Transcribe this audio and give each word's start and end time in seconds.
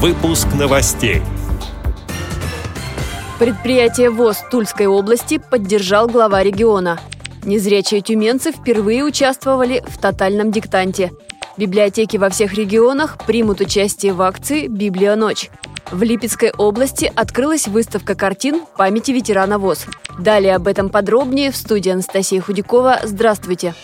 Выпуск 0.00 0.46
новостей. 0.56 1.22
Предприятие 3.40 4.10
ВОЗ 4.10 4.44
Тульской 4.48 4.86
области 4.86 5.38
поддержал 5.38 6.06
глава 6.06 6.44
региона. 6.44 7.00
Незрячие 7.42 8.00
тюменцы 8.00 8.52
впервые 8.52 9.02
участвовали 9.02 9.82
в 9.88 9.98
тотальном 9.98 10.52
диктанте. 10.52 11.10
Библиотеки 11.56 12.16
во 12.16 12.30
всех 12.30 12.54
регионах 12.54 13.18
примут 13.26 13.60
участие 13.60 14.12
в 14.12 14.22
акции 14.22 14.68
«Библия 14.68 15.16
ночь». 15.16 15.50
В 15.90 16.00
Липецкой 16.04 16.52
области 16.56 17.10
открылась 17.12 17.66
выставка 17.66 18.14
картин 18.14 18.62
памяти 18.76 19.10
ветерана 19.10 19.58
ВОЗ. 19.58 19.86
Далее 20.16 20.54
об 20.54 20.68
этом 20.68 20.90
подробнее 20.90 21.50
в 21.50 21.56
студии 21.56 21.90
Анастасия 21.90 22.40
Худякова. 22.40 23.00
Здравствуйте! 23.02 23.74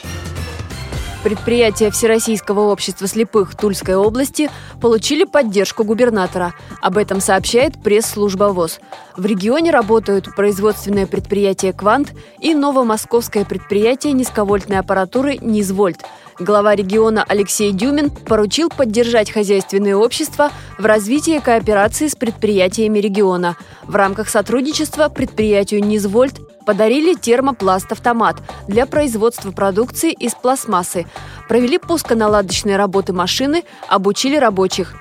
Предприятия 1.24 1.90
Всероссийского 1.90 2.70
общества 2.70 3.06
слепых 3.06 3.54
Тульской 3.54 3.96
области 3.96 4.50
получили 4.78 5.24
поддержку 5.24 5.82
губернатора. 5.82 6.52
Об 6.82 6.98
этом 6.98 7.22
сообщает 7.22 7.82
пресс-служба 7.82 8.52
ВОЗ. 8.52 8.78
В 9.16 9.24
регионе 9.24 9.70
работают 9.70 10.28
производственное 10.36 11.06
предприятие 11.06 11.72
«Квант» 11.72 12.12
и 12.40 12.54
новомосковское 12.54 13.46
предприятие 13.46 14.12
низковольтной 14.12 14.78
аппаратуры 14.78 15.38
«Низвольт». 15.40 16.04
Глава 16.38 16.74
региона 16.74 17.24
Алексей 17.26 17.72
Дюмин 17.72 18.10
поручил 18.10 18.68
поддержать 18.68 19.30
хозяйственные 19.30 19.96
общества 19.96 20.50
в 20.78 20.84
развитии 20.84 21.38
кооперации 21.38 22.08
с 22.08 22.16
предприятиями 22.16 22.98
региона. 22.98 23.56
В 23.84 23.94
рамках 23.94 24.28
сотрудничества 24.28 25.08
предприятию 25.08 25.82
«Низвольт» 25.82 26.34
подарили 26.66 27.14
термопласт-автомат 27.14 28.36
для 28.68 28.86
производства 28.86 29.50
продукции 29.50 30.12
из 30.12 30.34
пластмассы, 30.34 31.06
провели 31.48 31.78
пусконаладочные 31.78 32.76
работы 32.76 33.12
машины, 33.12 33.64
обучили 33.88 34.36
рабочих. 34.36 34.94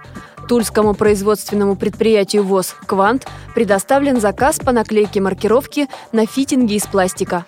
Тульскому 0.48 0.94
производственному 0.94 1.76
предприятию 1.76 2.44
ВОЗ 2.44 2.76
«Квант» 2.86 3.28
предоставлен 3.56 4.20
заказ 4.20 4.60
по 4.60 4.72
наклейке 4.72 5.22
маркировки 5.22 5.88
на 6.12 6.26
фитинги 6.26 6.74
из 6.74 6.86
пластика. 6.86 7.46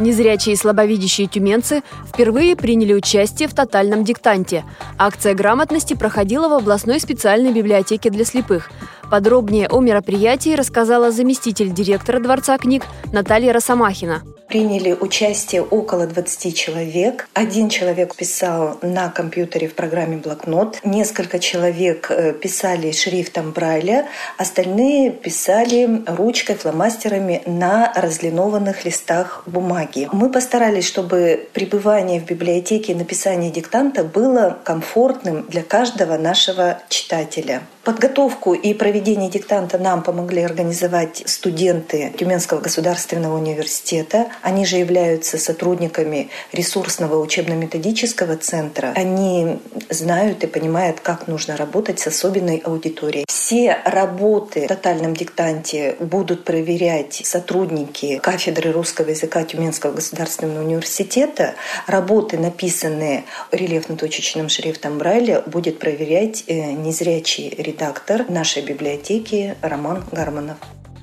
Незрячие 0.00 0.54
и 0.54 0.56
слабовидящие 0.56 1.26
тюменцы 1.26 1.82
впервые 2.06 2.56
приняли 2.56 2.94
участие 2.94 3.48
в 3.48 3.54
тотальном 3.54 4.02
диктанте. 4.02 4.64
Акция 4.98 5.34
грамотности 5.34 5.92
проходила 5.94 6.48
в 6.48 6.54
областной 6.54 7.00
специальной 7.00 7.52
библиотеке 7.52 8.08
для 8.08 8.24
слепых. 8.24 8.70
Подробнее 9.10 9.66
о 9.66 9.80
мероприятии 9.80 10.54
рассказала 10.54 11.10
заместитель 11.10 11.72
директора 11.72 12.20
Дворца 12.20 12.56
книг 12.58 12.84
Наталья 13.12 13.52
Росомахина 13.52 14.22
приняли 14.50 14.92
участие 14.92 15.62
около 15.62 16.06
20 16.06 16.56
человек. 16.56 17.28
Один 17.34 17.68
человек 17.68 18.16
писал 18.16 18.78
на 18.82 19.08
компьютере 19.08 19.68
в 19.68 19.74
программе 19.74 20.16
блокнот, 20.16 20.80
несколько 20.84 21.38
человек 21.38 22.10
э, 22.10 22.32
писали 22.32 22.90
шрифтом 22.90 23.52
Брайля, 23.52 24.08
остальные 24.36 25.12
писали 25.12 26.02
ручкой, 26.04 26.56
фломастерами 26.56 27.42
на 27.46 27.92
разлинованных 27.94 28.84
листах 28.84 29.44
бумаги. 29.46 30.08
Мы 30.12 30.28
постарались, 30.30 30.86
чтобы 30.86 31.48
пребывание 31.52 32.20
в 32.20 32.24
библиотеке 32.24 32.92
и 32.92 32.96
написание 32.96 33.52
диктанта 33.52 34.02
было 34.02 34.58
комфортным 34.64 35.46
для 35.48 35.62
каждого 35.62 36.18
нашего 36.18 36.80
читателя. 36.88 37.62
Подготовку 37.84 38.52
и 38.52 38.74
проведение 38.74 39.30
диктанта 39.30 39.78
нам 39.78 40.02
помогли 40.02 40.42
организовать 40.42 41.22
студенты 41.24 42.12
Тюменского 42.18 42.60
государственного 42.60 43.38
университета. 43.38 44.26
Они 44.42 44.64
же 44.64 44.76
являются 44.76 45.38
сотрудниками 45.38 46.30
ресурсного 46.52 47.20
учебно-методического 47.20 48.36
центра. 48.36 48.92
Они 48.96 49.58
знают 49.88 50.44
и 50.44 50.46
понимают, 50.46 51.00
как 51.00 51.28
нужно 51.28 51.56
работать 51.56 52.00
с 52.00 52.06
особенной 52.06 52.58
аудиторией. 52.58 53.24
Все 53.28 53.78
работы 53.84 54.64
в 54.64 54.68
тотальном 54.68 55.14
диктанте 55.14 55.96
будут 55.98 56.44
проверять 56.44 57.20
сотрудники 57.24 58.18
кафедры 58.18 58.72
русского 58.72 59.10
языка 59.10 59.42
Тюменского 59.44 59.92
государственного 59.92 60.64
университета. 60.64 61.54
Работы, 61.86 62.38
написанные 62.38 63.24
рельефно-точечным 63.52 64.48
шрифтом 64.48 64.98
Брайля, 64.98 65.42
будет 65.46 65.78
проверять 65.78 66.44
э, 66.46 66.72
незрячий 66.72 67.50
редактор 67.58 68.30
нашей 68.30 68.62
библиотеки 68.62 69.56
Роман 69.62 70.04
Гарманов. 70.12 70.58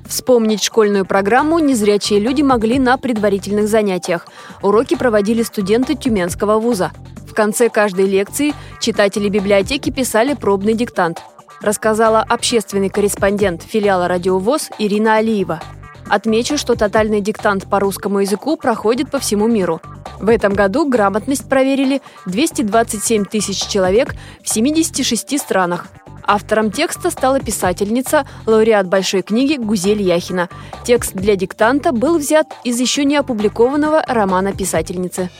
Вспомнить 0.08 0.64
школьную 0.64 1.04
программу 1.04 1.58
незрячие 1.58 2.18
люди 2.18 2.40
могли 2.40 2.78
на 2.78 2.96
предварительных 2.96 3.68
занятиях. 3.68 4.26
Уроки 4.62 4.96
проводили 4.96 5.42
студенты 5.42 5.94
Тюменского 5.94 6.58
вуза. 6.58 6.92
В 7.26 7.34
конце 7.34 7.68
каждой 7.68 8.06
лекции 8.06 8.54
читатели 8.80 9.28
библиотеки 9.28 9.90
писали 9.90 10.32
пробный 10.32 10.72
диктант. 10.72 11.20
Рассказала 11.60 12.24
общественный 12.26 12.88
корреспондент 12.88 13.62
филиала 13.62 14.08
«Радиовоз» 14.08 14.70
Ирина 14.78 15.16
Алиева. 15.16 15.60
Отмечу, 16.08 16.56
что 16.56 16.74
тотальный 16.74 17.20
диктант 17.20 17.68
по 17.68 17.78
русскому 17.78 18.20
языку 18.20 18.56
проходит 18.56 19.10
по 19.10 19.18
всему 19.18 19.46
миру. 19.46 19.82
В 20.20 20.30
этом 20.30 20.54
году 20.54 20.88
грамотность 20.88 21.46
проверили 21.48 22.00
227 22.24 23.26
тысяч 23.26 23.66
человек 23.66 24.14
в 24.42 24.48
76 24.48 25.38
странах. 25.38 25.88
Автором 26.30 26.70
текста 26.70 27.10
стала 27.10 27.40
писательница, 27.40 28.26
лауреат 28.44 28.86
большой 28.86 29.22
книги 29.22 29.56
Гузель 29.56 30.02
Яхина. 30.02 30.50
Текст 30.84 31.14
для 31.14 31.36
диктанта 31.36 31.90
был 31.90 32.18
взят 32.18 32.48
из 32.64 32.78
еще 32.78 33.06
не 33.06 33.16
опубликованного 33.16 34.04
романа 34.06 34.52
писательницы. 34.52 35.30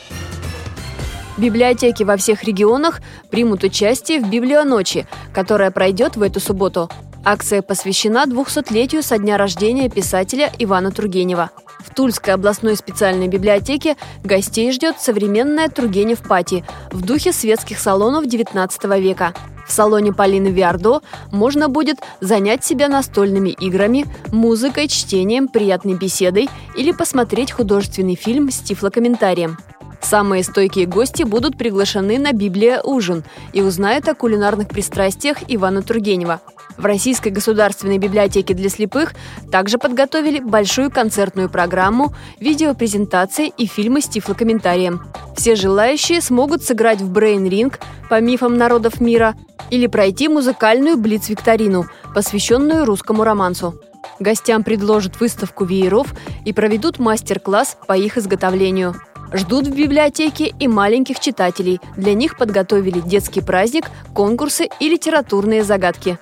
Библиотеки 1.37 2.01
во 2.01 2.17
всех 2.17 2.43
регионах 2.43 3.01
примут 3.29 3.63
участие 3.63 4.19
в 4.19 4.31
Библионочи, 4.31 5.05
которая 5.31 5.69
пройдет 5.69 6.15
в 6.15 6.23
эту 6.23 6.39
субботу. 6.39 6.89
Акция 7.25 7.61
посвящена 7.61 8.25
200-летию 8.25 9.03
со 9.03 9.17
дня 9.17 9.37
рождения 9.37 9.89
писателя 9.89 10.51
Ивана 10.57 10.91
Тургенева. 10.91 11.51
В 11.79 11.93
Тульской 11.93 12.33
областной 12.33 12.75
специальной 12.75 13.27
библиотеке 13.27 13.97
гостей 14.23 14.71
ждет 14.71 14.99
современная 14.99 15.69
Тургенев-пати 15.69 16.63
в 16.91 17.01
духе 17.01 17.33
светских 17.33 17.79
салонов 17.79 18.25
XIX 18.25 18.99
века. 18.99 19.33
В 19.67 19.71
салоне 19.71 20.13
Полины 20.13 20.47
Виардо 20.47 21.01
можно 21.31 21.69
будет 21.69 21.97
занять 22.21 22.65
себя 22.65 22.87
настольными 22.87 23.49
играми, 23.49 24.05
музыкой, 24.31 24.87
чтением, 24.87 25.47
приятной 25.47 25.93
беседой 25.93 26.49
или 26.75 26.91
посмотреть 26.91 27.51
художественный 27.51 28.15
фильм 28.15 28.49
с 28.49 28.59
тифлокомментарием. 28.59 29.57
Самые 30.01 30.43
стойкие 30.43 30.85
гости 30.85 31.23
будут 31.23 31.57
приглашены 31.57 32.17
на 32.17 32.31
«Библиоужин» 32.31 33.23
и 33.53 33.61
узнают 33.61 34.07
о 34.07 34.15
кулинарных 34.15 34.67
пристрастиях 34.67 35.37
Ивана 35.47 35.81
Тургенева. 35.81 36.41
В 36.77 36.85
Российской 36.85 37.27
государственной 37.29 37.97
библиотеке 37.97 38.53
для 38.53 38.69
слепых 38.69 39.13
также 39.51 39.77
подготовили 39.77 40.39
большую 40.39 40.89
концертную 40.89 41.49
программу, 41.49 42.13
видеопрезентации 42.39 43.51
и 43.57 43.65
фильмы 43.65 44.01
с 44.01 44.07
тифлокомментарием. 44.07 45.01
Все 45.35 45.55
желающие 45.55 46.21
смогут 46.21 46.63
сыграть 46.63 47.01
в 47.01 47.11
брейн-ринг 47.11 47.79
по 48.09 48.21
мифам 48.21 48.57
народов 48.57 49.01
мира 49.01 49.35
или 49.69 49.87
пройти 49.87 50.29
музыкальную 50.29 50.97
блиц-викторину, 50.97 51.85
посвященную 52.15 52.85
русскому 52.85 53.25
романсу. 53.25 53.81
Гостям 54.19 54.63
предложат 54.63 55.19
выставку 55.19 55.65
вееров 55.65 56.13
и 56.45 56.53
проведут 56.53 56.97
мастер-класс 56.97 57.77
по 57.87 57.97
их 57.97 58.17
изготовлению. 58.17 58.95
Ждут 59.31 59.67
в 59.67 59.75
библиотеке 59.75 60.53
и 60.59 60.67
маленьких 60.67 61.19
читателей. 61.19 61.79
Для 61.95 62.15
них 62.15 62.35
подготовили 62.37 62.99
детский 62.99 63.41
праздник, 63.41 63.85
конкурсы 64.13 64.67
и 64.79 64.89
литературные 64.89 65.63
загадки. 65.63 66.17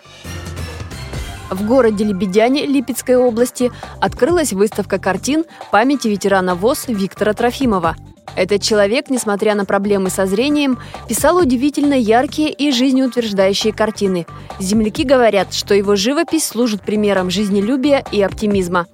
В 1.50 1.66
городе 1.66 2.04
Лебедяне 2.04 2.66
Липецкой 2.66 3.16
области 3.16 3.72
открылась 4.02 4.52
выставка 4.52 5.00
картин 5.00 5.46
памяти 5.72 6.10
ветерана 6.10 6.56
ВОЗ 6.56 6.90
Виктора 6.90 7.34
Трофимова. 7.34 7.96
Этот 8.36 8.62
человек, 8.62 9.10
несмотря 9.10 9.56
на 9.56 9.64
проблемы 9.64 10.10
со 10.10 10.26
зрением, 10.26 10.78
писал 11.08 11.38
удивительно 11.38 11.94
яркие 11.94 12.52
и 12.52 12.72
жизнеутверждающие 12.72 13.72
картины. 13.72 14.28
Земляки 14.60 15.06
говорят, 15.06 15.54
что 15.54 15.74
его 15.74 15.96
живопись 15.96 16.46
служит 16.46 16.82
примером 16.82 17.30
жизнелюбия 17.30 18.04
и 18.12 18.22
оптимизма. 18.22 18.86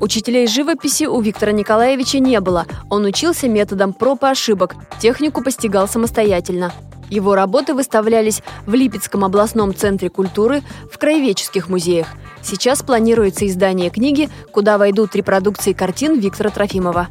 Учителей 0.00 0.46
живописи 0.46 1.04
у 1.04 1.20
Виктора 1.20 1.52
Николаевича 1.52 2.20
не 2.20 2.40
было. 2.40 2.66
Он 2.88 3.04
учился 3.04 3.48
методом 3.48 3.92
проб 3.92 4.24
и 4.24 4.28
ошибок, 4.28 4.74
технику 4.98 5.42
постигал 5.42 5.86
самостоятельно. 5.86 6.72
Его 7.10 7.34
работы 7.34 7.74
выставлялись 7.74 8.42
в 8.66 8.72
Липецком 8.72 9.24
областном 9.24 9.74
центре 9.74 10.08
культуры, 10.08 10.62
в 10.90 10.96
краеведческих 10.96 11.68
музеях. 11.68 12.06
Сейчас 12.40 12.82
планируется 12.82 13.46
издание 13.46 13.90
книги, 13.90 14.30
куда 14.52 14.78
войдут 14.78 15.14
репродукции 15.14 15.74
картин 15.74 16.18
Виктора 16.18 16.48
Трофимова. 16.48 17.08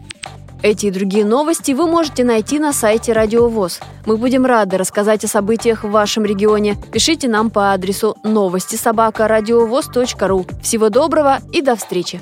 Эти 0.63 0.88
и 0.88 0.91
другие 0.91 1.25
новости 1.25 1.74
вы 1.74 1.88
можете 1.88 2.24
найти 2.24 2.59
на 2.59 2.74
сайте 2.74 3.13
Радиовоз. 3.13 3.80
Мы 4.06 4.18
будем 4.18 4.45
рады 4.45 4.77
рассказать 4.77 5.24
о 5.24 5.27
событиях 5.27 5.83
в 5.83 5.91
вашем 5.91 6.25
регионе. 6.25 6.75
Пишите 6.91 7.27
нам 7.27 7.50
по 7.50 7.71
адресу 7.71 8.18
новости 8.24 8.75
собака 8.75 9.27
ру. 10.27 10.45
Всего 10.62 10.89
доброго 10.89 11.39
и 11.53 11.62
до 11.62 11.75
встречи! 11.75 12.19